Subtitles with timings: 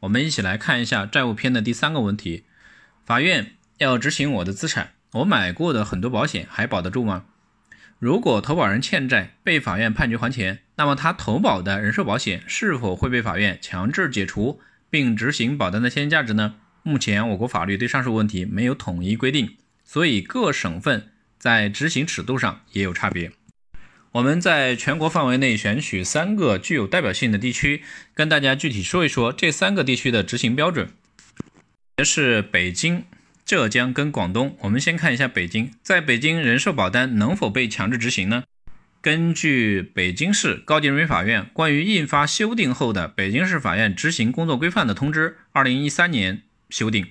[0.00, 2.44] 我们一起来看一下债务篇的第三个问题：
[3.04, 7.24] 法院要执行我的资产，我买过的很多保险还保得住吗？
[7.98, 16.56] 如果投保人欠债被法院判决还钱，那么他投保的人寿保险是否会被法院强制解除并执行保单的现金价值呢？
[16.82, 21.08] 目前我国法律对上述问题没有统一规定，所以各省份
[21.38, 23.32] 在执行尺度上也有差别。
[24.16, 27.82] 我们在全国范围内选取三个具有代表性的地区，
[28.14, 30.88] 跟大家具体说一说这三个地区的执行标准。
[31.98, 33.04] 这是北京。
[33.44, 35.70] 浙江跟广东，我们先看一下北京。
[35.82, 38.44] 在北京，人寿保单能否被强制执行呢？
[39.02, 47.06] 根据北京市高级人民法院关于印发修订后的《北京市法院执行工作规范》的通知（二零一三年修订）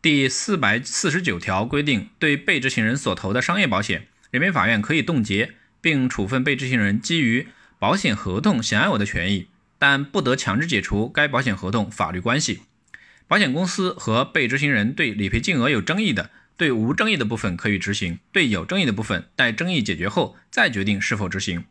[0.00, 7.48] 第四百四十九条规定，对被执行人所投的商业保险，人民法院可以冻结并处分被执行人基于
[7.78, 9.48] 保险合同享有的权益，
[9.78, 12.62] 但不得强制解除该保险合同法律关系。
[13.28, 21.64] 保险公司和被执行人对理赔金额有争议的，对无争议的部分可以执行；对有争议的部分，待争议解决后再决定是否执行。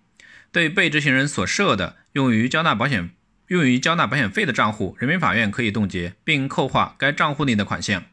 [0.51, 3.09] 对被执行人所设的用于交纳保险
[3.47, 8.03] 用于交纳保险费的账户，人民法院可以冻结并扣划该账户内的款项。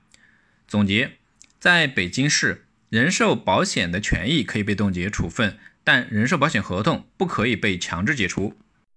[0.67, 1.13] 总结：
[1.59, 8.55] 在北京市，人寿保险的权益可以被冻结处分，但人寿保险合同不可以被强制解除。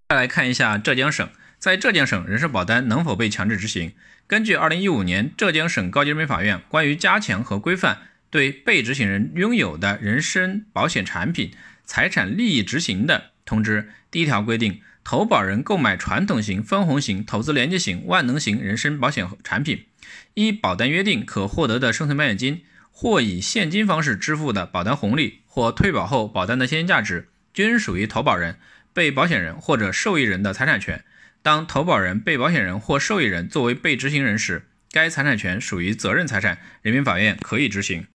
[0.09, 1.29] 再来看一下浙江省。
[1.59, 3.93] 在浙江省，人寿保单能否被强制执行？
[4.27, 11.51] 根据二零一五年浙江省高级人民法院关于加强和规范对被执行人拥有的人身保险产品
[11.85, 19.85] 财产利益执行的通知，第一条规定，投保人购买传统型、分红型、投资连接型、万能型人身保险产品，
[20.33, 22.61] 依保单约定可获得的生存保险金
[22.97, 28.57] 或以现金方式支付的保单红利或退保后保单的现金价值，均属于投保人、
[28.93, 31.03] 被保险人或者受益人的财产权。
[31.41, 38.07] 当投保人、被保险人或受益人作为被执行人时，该财产权属于责任财产，人民法院可以执行。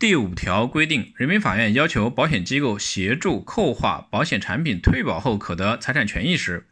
[0.00, 6.66] 第五条规定，人民法院要求保险机构协助扣划保险产品退保后可得财产权益时，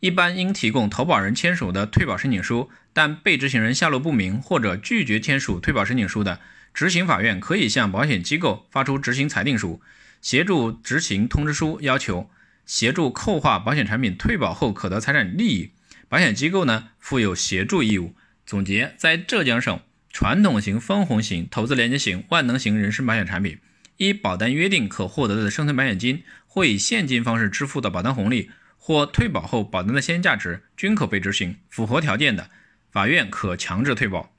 [0.00, 6.40] 一般应提供投保人签署的退保申请书，但被执行人下落不明或者拒绝签署退保申请书的，
[6.72, 9.80] 执行法院可以向保险机构发出执行裁定书，
[10.20, 12.30] 协助执行通知书，要求。
[12.66, 15.72] 协助扣划保险产品退保后可得财产利益，
[16.08, 18.14] 保险机构呢负有协助义务。
[18.46, 19.80] 总结，在浙江省，
[20.10, 23.58] 传统型、分红型、投资连接型、万能型人身保险产品，
[23.98, 28.50] 依保单约定可获得的生存保险金或以现金方式支付的保单红利
[28.86, 31.56] 或退保后保单的现金价值，均可被执行。
[31.70, 32.50] 符合条件的，
[32.92, 34.36] 法院可强制退保。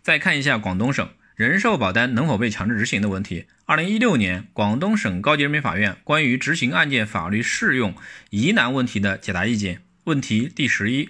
[0.00, 1.10] 再看一下广东省。
[1.34, 3.46] 人寿保单能否被强制执行的问题？
[3.64, 7.96] 二零一六年，广东省高级人民法院关于执行案件法律适用
[8.30, 11.08] 疑难问题的解答意见问题第十一：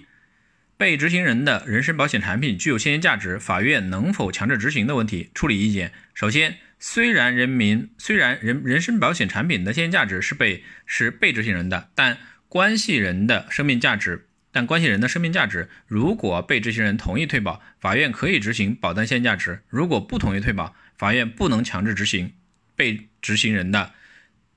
[0.75, 5.91] 被执行人的人身保险产品具有现金价值，法院能否强制执行的问题处理意见。
[6.15, 12.17] 首先，虽然人民虽然人人身保险产品的现金价值是被是被执行人的，但
[12.55, 14.29] 关系人的生命价值。
[14.49, 22.31] 但关系人的生命价值，如果被执行人同意退保，法院可以执行保单现价值；如果不同意退保，法院不能强制执行
[22.73, 23.91] 被执行人的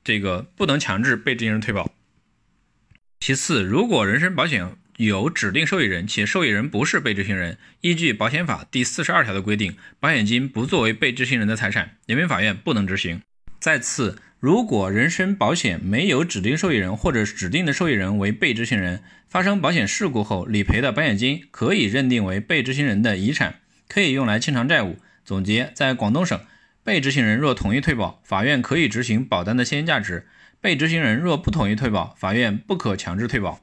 [0.04, 1.92] 这个不能强制被执行人退保。
[3.18, 13.20] 其次，如果人身保险有指定受益人，且受益人不是被执行人，依据保险法第四十二条的规定，保险金不作为被执行人的财产，人民法院不能执行。
[13.58, 14.18] 再次。
[14.40, 23.56] 如果人身保险没有指定受益人，或者指定的受益人为被执行人，发生保险事故后理赔的保险金可以认定为被执行人的遗产，
[23.88, 24.98] 可以用来清偿债务。
[25.24, 26.40] 总结：在广东省，
[26.84, 30.20] 被执行人若同意退保，法院可以执行保单的现金价值；
[30.60, 33.58] 被执行人若不同意退保，法院不可强制退保。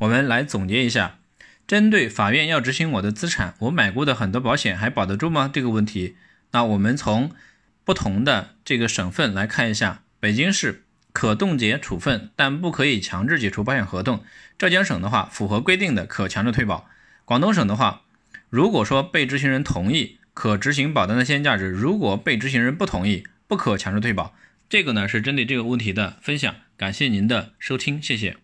[0.00, 1.20] 我们来总结一下，
[1.68, 5.48] 针对法院要执行我的资产，我买过的很多保险还保得住吗？
[5.50, 6.16] 这个问题，
[6.50, 7.30] 那我们从。
[7.84, 14.24] 不同的这个省份来看一下，北京市可冻结处分，但不可以强制解除保险合同。
[14.56, 16.88] 浙江省的话，符合规定的可强制退保。
[17.24, 18.02] 广东省的话，
[18.48, 24.34] 如果说被执行人同意，可执行保单的现金价值；如果被执行人不同意，不可强制退保。
[24.68, 28.41] 这个呢是针对这个问题的分享，感谢您的收听，谢谢。